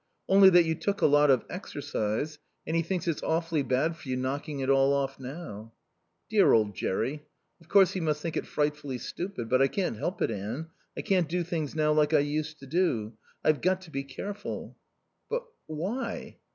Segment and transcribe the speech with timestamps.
[0.27, 4.09] "Only that you took a lot of exercise, and he thinks it's awfully bad for
[4.09, 5.73] you knocking it all off now."
[6.27, 7.21] "Dear old Jerry.
[7.61, 9.47] Of course he must think it frightfully stupid.
[9.47, 10.71] But I can't help it, Anne.
[10.97, 13.13] I can't do things now like I used to.
[13.43, 14.75] I've got to be careful."
[15.29, 16.39] "But why?"